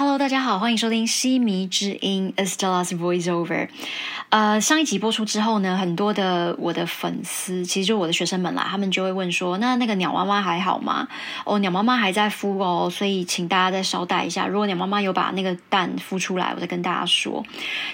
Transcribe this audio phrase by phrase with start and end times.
[0.00, 3.68] Hello，大家好，欢迎收听西迷之音 Estella's Voiceover。
[4.28, 11.08] 呃，上一集播出之后呢，很多的我的粉丝，其实就我的学生们啦，他们就会问说：“那那个鸟妈妈还好吗？”
[11.44, 14.46] 哦，鸟妈妈还在孵哦，所以请大家再稍待一下。
[14.46, 17.44] 如果鸟妈妈有把那个蛋孵出来，我再跟大家说。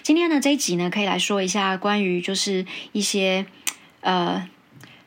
[0.03, 3.47] 今天呢，这一集呢，可以来说一下关于就是一些
[4.03, 4.47] 呃。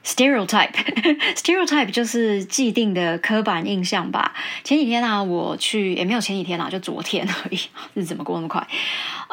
[0.08, 4.34] Stereotype，stereotype 就是既定的刻板印象吧。
[4.64, 7.60] 前几天呢，我去也没有前几天啦，就昨天而已。
[7.94, 8.66] 日子怎么过那么快？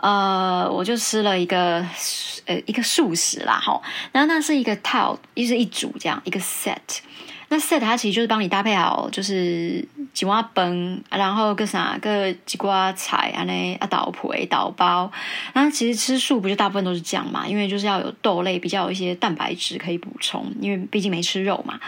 [0.03, 1.87] 呃，我就吃了一个
[2.47, 3.81] 呃一个素食啦，哈。
[4.11, 6.81] 那那是一个套，一是一组这样一个 set。
[7.55, 15.09] 那 set 它其实就是帮你搭配好，就是几碗崩，然后个啥个几瓜菜啊呢啊倒皮倒包。
[15.53, 17.47] 那其实吃素不就大部分都是这样嘛？
[17.47, 20.53] 因为就是要有豆类，比较有一些蛋白质可以补充。
[20.61, 21.79] 因为毕竟没吃肉嘛。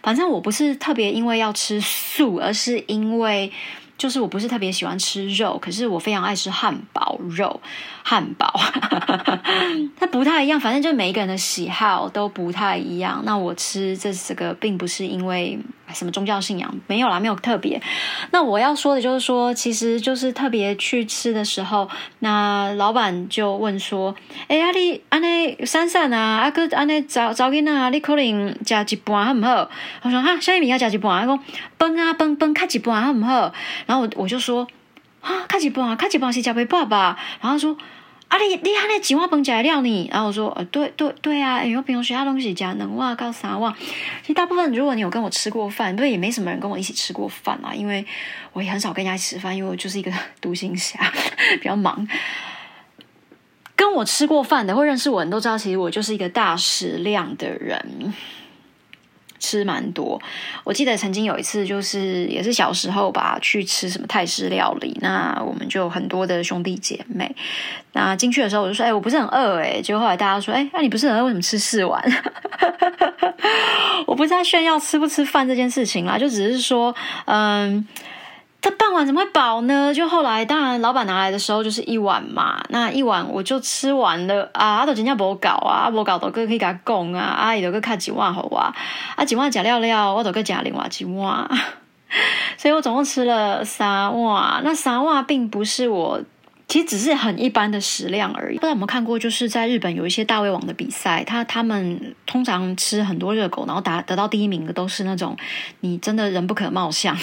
[0.00, 3.50] 反正我不是特别因为要吃素，而是因为。
[3.98, 7.62] 就是我不是特别喜欢吃肉，可是我非常爱吃汉堡肉。
[8.02, 8.52] 汉堡，
[10.36, 13.22] 太一样，反正就是每一个人的喜好都不太一样。
[13.24, 15.58] 那我吃这这个，并不是因为
[15.94, 17.80] 什么宗教信仰，没有啦，没有特别。
[18.32, 24.14] 那我要说的就是说，其实就是特别去吃的时候，那老板就问说
[24.48, 29.70] ：“哎，阿你安尼闪闪啊，阿哥安尼早早囡啊，你可能加一半好唔好？”
[30.04, 31.40] 我说：“哈，下面要加一半。”他说
[31.78, 33.54] ：“崩啊崩崩，卡一半好唔好？”
[33.86, 34.68] 然后我我就说
[35.22, 37.74] ：“啊，卡一半，卡一半是加杯爸爸。”然后说。
[38.28, 40.08] 啊，你你还那几碗饭吃料你？
[40.10, 43.74] 然后我说，呃，对对对啊，有平常其他东西加能哇告啥哇？
[44.22, 48.04] 其实大部分如果你有跟我吃过饭，不是也没什么人跟我一起吃过饭啊，因为
[48.52, 50.98] 我也很少跟人家一起吃饭，因为我就是一个 独行侠，
[51.62, 52.06] 比较忙。
[53.76, 58.12] 跟我吃过饭的或认识我人都知道，其实我就是一个大食量的人。
[59.46, 60.20] 吃蛮多，
[60.64, 67.32] 我记得曾经有一次，就是也是小时候吧，去吃什么泰式料理，那我们就很多的兄弟姐妹，
[67.92, 72.02] 那进去的时候我就说，哎，我不是很饿，哎，结果后来大家说，哎，那你不是很饿，为什么吃四碗？
[74.06, 76.92] 我不是在炫耀吃不吃饭这件事情啦，就只是说，
[77.26, 77.86] 嗯。
[78.66, 79.94] 这半碗怎么会饱呢？
[79.94, 84.78] 就后来，当然老板拿来的时候就是一碗嘛，那一碗我就吃完了啊！
[84.78, 88.74] 阿都人家无搞啊，无搞都可以给他供啊，阿姨都去看几碗好啊，
[89.14, 91.48] 啊几碗假料料，我都去加另外几碗，
[92.58, 94.60] 所以我总共吃了三碗。
[94.64, 96.20] 那三碗并不是我，
[96.66, 98.56] 其实只是很一般的食量而已。
[98.56, 105.36] 不知道有没有看过，就是在日本有一些大胃王的比赛，他他们通常吃很多热狗，然后达得到第一名的都是那种
[105.78, 107.16] 你真的人不可貌相。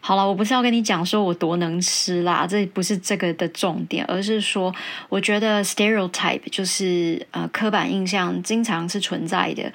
[0.00, 4.74] 好了，我不是要跟你讲说我多能吃啦，这不是这个的重点，而是说，
[5.08, 9.72] 我觉得 stereotype 就是呃刻板印象经常是存在的，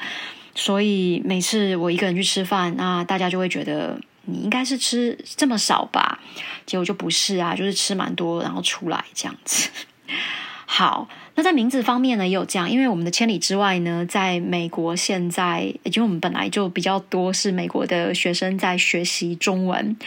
[0.56, 6.20] 所以每次我一个人去吃饭，那大家就会觉得你应该是吃这么少吧，
[6.66, 9.70] 结果就不是啊，就是吃蛮多，然后出来这样子。
[10.66, 11.08] 好。
[11.38, 19.98] 那在名字方面呢，也有这样，因为我们的千里之外呢，在美国现在，因为我们本来就比较多是美国的学生在学习中文，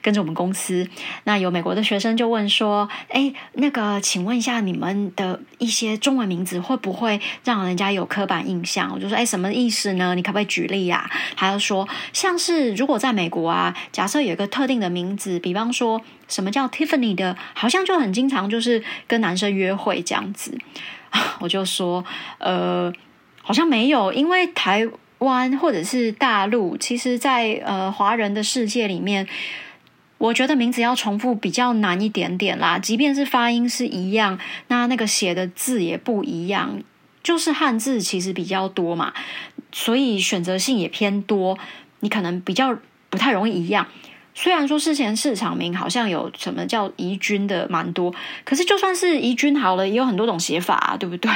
[0.00, 0.88] 跟着我们公司。
[1.24, 10.14] 那有美国的学生就问说：“哎，那个，请问一下，你们的一些中文名字会不会让人家有刻板印象？”我就说：“哎，什么意思呢？
[10.14, 17.36] 你可不可以举例呀？”他就说：“像是如果在美国啊，假设有一个特定的名字，比方说。”什么叫 Tiffany 的？
[17.54, 20.56] 好像就很经常就是跟男生约会这样子，
[21.40, 22.04] 我就说，
[22.38, 22.92] 呃，
[23.42, 24.86] 好像没有，因为台
[25.18, 29.26] 湾或者是大陆，其实，在呃华人的世界里面，
[30.18, 32.78] 我觉得名字要重复比较难一点点啦。
[32.78, 36.80] 即便是发音是一样，那那个写的字也不一样，
[37.22, 39.12] 就是汉字其实比较多嘛，
[39.72, 41.58] 所以选择性也偏多，
[42.00, 42.78] 你可能比较
[43.10, 43.88] 不太容易一样。
[44.40, 51.28] 虽然说之前市场名好像有什么叫宜君的蛮多，可是就算是宜君好了，也有很多种写法，对不对？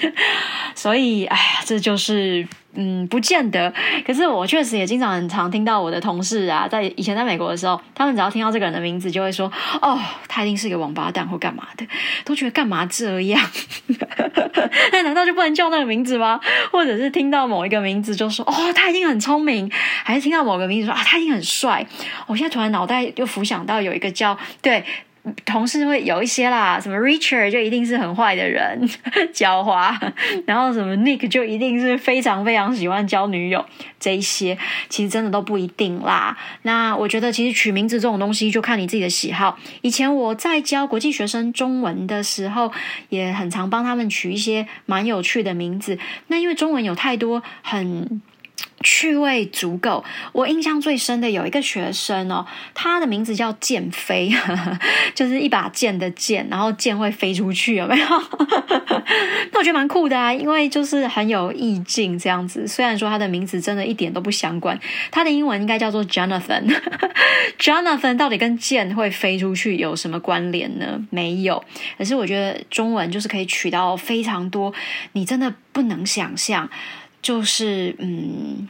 [0.74, 2.48] 所以，哎呀，这就是。
[2.72, 3.74] 嗯，不见得。
[4.06, 9.50] 可是我确实也经常很常听到我的同事啊，在以前在美国的时候，他们只要听到这个人的名字，就会说
[9.82, 11.84] ：“哦，他一定是个王八蛋或干嘛的。”
[12.24, 13.44] 都觉得干嘛这样？
[14.92, 16.40] 那 难道就不能叫那个名字吗？
[16.70, 19.70] 或者是听到某一个名字就说：“哦，他已经很聪明。”
[20.04, 21.86] 还是听到某个名字说：“啊，他已经很帅。”
[22.26, 24.84] 我现在突然脑袋又浮想到有一个叫对。
[25.44, 28.88] 同事会有一些啦，什么 Richard 就一定是很坏的人，
[29.34, 29.94] 狡猾；
[30.46, 33.64] 然后什么 Nick 就一定是非常非常喜欢交女友。
[33.98, 34.56] 这一些
[34.88, 36.36] 其实真的都不一定啦。
[36.62, 39.58] 那我觉得其实取名字这种东西就看你自己的喜好。
[39.82, 42.72] 以前我在教国际学生中文的时候，
[43.10, 45.98] 也很常帮他们取一些蛮有趣的名字。
[46.28, 48.22] 那因为中文有太多很。
[48.82, 50.02] 趣味足够。
[50.32, 54.32] 我印象最深的有一个学生哦，他的名字叫剑飞，
[55.14, 58.06] 就是一把剑的剑，然后剑会飞出去，有没有？
[59.52, 62.66] 那我觉得蛮酷的啊，因为就是很有意境这样子。
[62.66, 64.78] 虽然说他的名字真的一点都不相关，
[65.10, 66.74] 他的英文应该叫做 Jonathan。
[67.58, 71.00] Jonathan 到底跟剑会飞出去有什么关联呢？
[71.10, 71.62] 没有。
[71.98, 74.72] 可是我觉得中文就是可以取到非常多，
[75.12, 76.68] 你真的不能想象。
[77.22, 78.68] 就是嗯。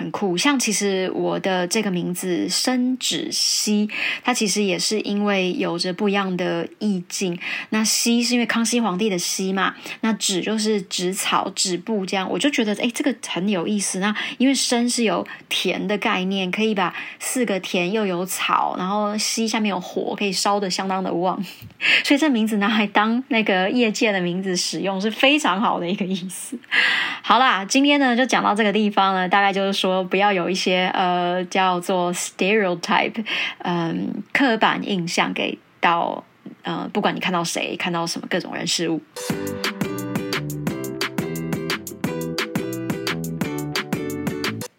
[0.00, 3.86] 很酷，像其实我的这个名字生止羲，
[4.24, 7.38] 它其实也是因为有着不一样的意境。
[7.68, 13.98] 那羲是因为康熙皇帝的羲嘛，那止就是止草、止步这样，我就觉得哎，这个很有意思。
[13.98, 21.38] 那因为生是有田的概念，可以把四个田又有草，然后羲下面有火，可以烧的相当的旺，
[22.02, 26.58] 所以这名字拿来当那个业界的名字使用是非常好的一个意思。
[27.20, 29.89] 好啦，今天呢就讲到这个地方了，大概就是说。
[29.89, 33.23] 说不要有一些呃叫做 stereotype，
[33.59, 36.23] 嗯，刻板印象给到
[36.63, 39.01] 呃，不管你看到谁，看到什么各种人事物。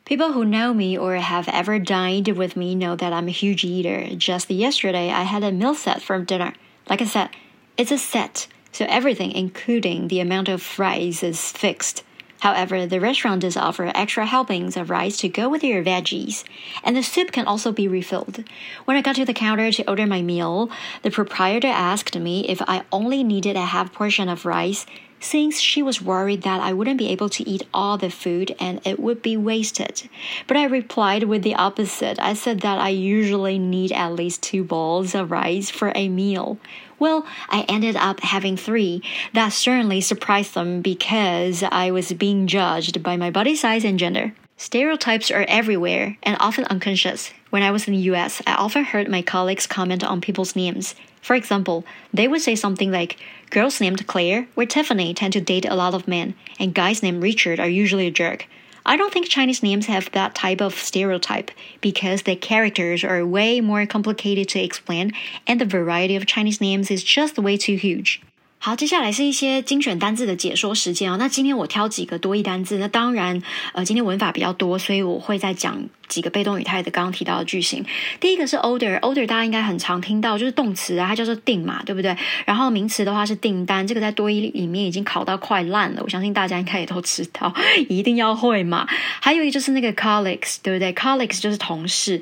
[0.04, 3.64] People who know me or have ever dined with me know that I'm a huge
[3.64, 4.16] eater.
[4.16, 6.54] Just yesterday, I had a meal set for dinner.
[6.88, 7.30] Like I said,
[7.76, 12.04] it's a set, so everything, including the amount of fries, is fixed.
[12.41, 16.43] However, the restaurant does offer extra helpings of rice to go with your veggies,
[16.83, 18.43] and the soup can also be refilled.
[18.85, 20.71] When I got to the counter to order my meal,
[21.03, 24.87] the proprietor asked me if I only needed a half portion of rice,
[25.19, 28.81] since she was worried that I wouldn't be able to eat all the food and
[28.83, 30.09] it would be wasted.
[30.47, 32.19] But I replied with the opposite.
[32.19, 36.57] I said that I usually need at least two bowls of rice for a meal.
[37.01, 39.01] Well, I ended up having three.
[39.33, 44.35] That certainly surprised them because I was being judged by my body size and gender.
[44.55, 47.33] Stereotypes are everywhere and often unconscious.
[47.49, 50.93] When I was in the US, I often heard my colleagues comment on people's names.
[51.23, 53.17] For example, they would say something like,
[53.49, 57.23] Girls named Claire or Tiffany tend to date a lot of men, and guys named
[57.23, 58.45] Richard are usually a jerk.
[58.85, 61.51] I don't think Chinese names have that type of stereotype
[61.81, 65.13] because the characters are way more complicated to explain
[65.45, 68.21] and the variety of Chinese names is just way too huge.
[68.63, 71.17] 好，接下来是一些精选单字的解说时间哦。
[71.17, 73.41] 那今天我挑几个多义单字，那当然，
[73.73, 77.83] 呃，今天文法比较多，所以我会再讲几个被动语态的刚刚提到的句型。
[78.19, 82.15] 第一个是 order，order 大家应该很常听到，就是动词啊，它叫做定嘛，对不对？
[82.45, 87.51] 然后名词的话是订单，这个在多义里面已经考到快烂了，我相信大家应该也都知道，
[87.89, 88.87] 一定要会嘛。
[89.19, 92.21] 还有一个就是那个 colleagues，对不对？colleagues 就是同事。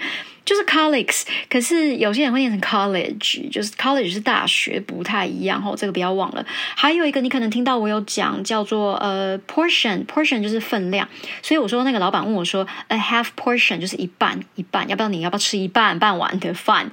[0.49, 6.43] 就是 colleagues，可是有些人会念成 college，就是 college 是大学，不太一样哦，这个不要忘了。
[6.75, 11.07] 还有一个你可能听到我有讲叫做呃 portion，portion 就是分量，
[11.43, 16.89] 所以我说那个老板问我说，a half portion 就是一半一半，要不要你要不要吃一半半碗的饭？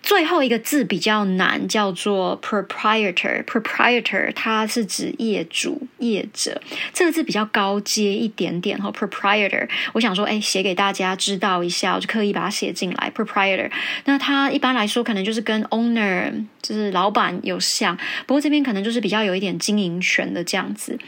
[0.00, 6.62] 最后一个字比较难，叫做 proprietor，proprietor 它是指业主业者，
[6.92, 12.83] 这个字比较高阶一点点哈，proprietor，我想说哎写给大家知道一下，我就刻意把它写进。
[12.84, 13.70] 进来，proprietor，
[14.04, 17.94] 那它一般来说可能就是跟 owner，就是老板有像，
[18.24, 20.98] 不过这边可能就是比较有一点经营权的这样子。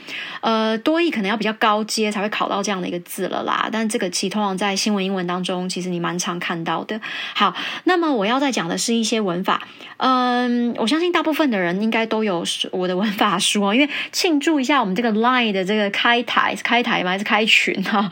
[0.43, 3.71] 呃，多义可能要比较高阶才会考到这样的一个字了啦。
[3.73, 7.01] 但这个其实通常在新闻英文当中，其实你蛮常看到的。
[7.35, 9.67] 好，那么我要再讲的是一些文法。
[9.97, 17.13] 嗯，我相信大部分的人应该都有我的文法书，因为庆祝一下我们这个 line 的这个开台，开台吗？
[17.13, 18.07] 还是开群哈？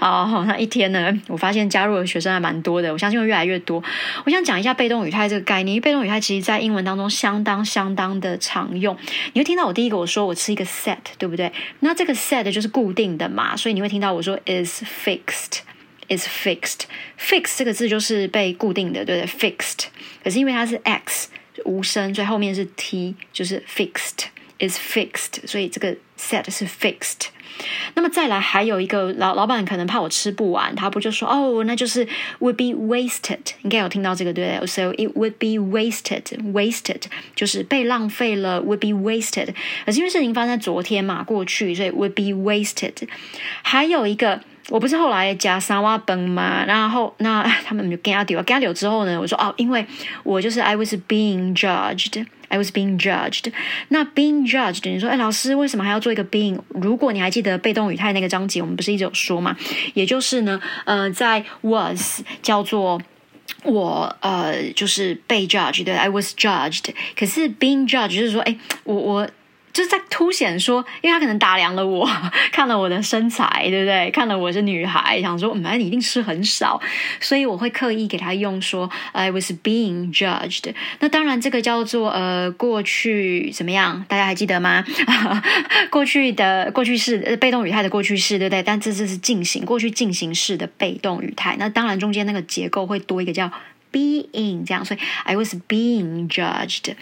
[0.00, 2.90] 好， 好像一天呢，我发现加入的学生还蛮多的。
[2.90, 3.82] 我相信会越来越多。
[4.24, 8.96] 我想讲一下被动语态这个概念，因为被动语态其实在英英文当中相当相当的常用。
[9.32, 11.52] 你会听到我第一个我说我吃一个 set，对不对？
[11.80, 19.86] 那这个 set 就是固定的嘛，所以你会听到我说 is fixed，is fixed，fix 这个字就是被固定的，对不对？fixed，
[20.22, 21.28] 可是因为它是 x
[21.64, 24.26] 无声，所以后面是 t，就是 fixed
[24.59, 27.27] is fixed，所以这个 set 是 fixed。
[27.93, 32.05] 那么再来还有一个老老板可能怕我吃不完，他不就说哦，那就是
[32.39, 34.67] would be wasted，应该有听到这个对不对？
[34.67, 37.03] So it would be wasted，wasted
[37.35, 39.53] 就是被浪费了，would be wasted。
[39.85, 43.07] 可是因为事情发生在昨天嘛，过去，所以 would be wasted。
[43.61, 44.41] 还有一个。
[44.70, 49.84] 我不是后来加沙瓦崩嘛，然后那他们就跟他丢，跟他丢之后呢，我说哦，因为
[50.22, 53.52] 我就是 I was being judged，I was being judged。
[53.88, 56.58] 那 being judged，你说哎，老师为什么还要做一个 being？
[56.68, 59.56] 如果你还记得被动语态那个章节，我们不是一直有说嘛？
[59.94, 63.02] 也就是呢，呃，在 was 叫做
[63.64, 66.94] 我呃，就是被 judged，对，I was judged。
[67.18, 69.28] 可是 being judged 就是说，哎，我我。
[69.72, 72.08] 就是在凸显说，因为他可能打量了我，
[72.52, 74.10] 看了我的身材，对不对？
[74.10, 76.80] 看了我是女孩，想说，嗯，你一定吃很少，
[77.20, 80.74] 所以我会刻意给他用说，I was being judged。
[80.98, 84.04] 那当然，这个叫做呃过去怎么样？
[84.08, 84.84] 大家还记得吗？
[85.90, 88.62] 过去的过去式被动语态的过去式，对不对？
[88.62, 91.56] 但这次是进行过去进行式的被动语态。
[91.58, 93.50] 那当然，中间那个结构会多一个叫。
[93.92, 96.94] Being 这样，所以 I was being judged。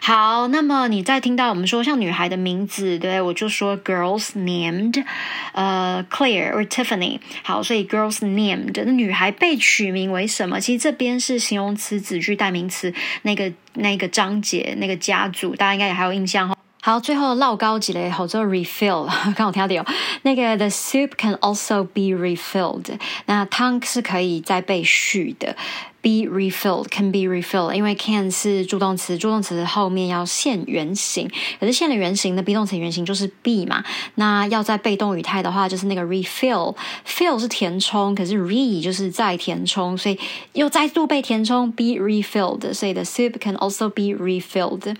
[0.00, 5.04] 好，那么你再听到我们说像女孩的名字，对我就说 girls named，
[5.52, 7.20] 呃，Claire or Tiffany。
[7.42, 10.60] 好，所以 girls named，那女孩被取名为什么？
[10.60, 16.56] 其实这边是形容词、子句、代名词那个那个章节那个家族，大家应该也还有印象哈。
[16.84, 19.06] 好，最后唠高级嘞，好做 refill，
[19.36, 19.86] 刚好听到有
[20.22, 25.56] 那个 the soup can also be refilled，那汤是可以再被续的。
[26.02, 31.30] Be refilled can be refilled，因为 can 是助动词，助动词后面要现原形，
[31.60, 33.84] 可是现了原形的 be 动词原形就是 be 嘛，
[34.16, 40.18] 那要在被动语态的话，就是那个 refill，fill 是填充，可是 re 就是再填充，所以
[40.54, 44.96] 又再度被填充，be refilled，所以 the soup can also be refilled。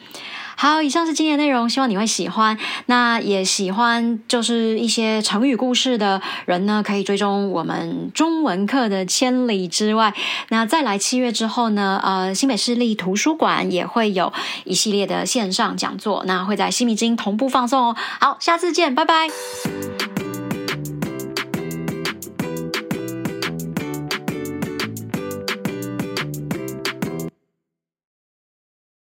[0.54, 2.56] 好，以上是今天的内容，希望你会喜欢。
[2.86, 10.14] 那也喜欢就是一些成语故事的人呢，可以追踪我们中文课的千里之外。
[10.50, 14.32] 那再来七月之后呢，呃，新北市立图书馆也会有
[14.64, 17.96] 一系列的线上讲座，那会在西米金同步放送哦。
[18.20, 19.28] 好，下次见，拜拜。